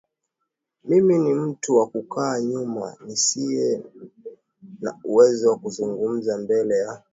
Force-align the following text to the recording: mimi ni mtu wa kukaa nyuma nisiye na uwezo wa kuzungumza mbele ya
mimi 0.83 1.17
ni 1.19 1.33
mtu 1.33 1.75
wa 1.77 1.87
kukaa 1.87 2.39
nyuma 2.39 2.97
nisiye 3.05 3.83
na 4.81 4.99
uwezo 5.03 5.49
wa 5.49 5.57
kuzungumza 5.57 6.37
mbele 6.37 6.75
ya 6.77 7.03